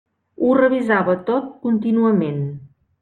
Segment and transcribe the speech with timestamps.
[0.45, 2.41] Ho revisava tot contínuament.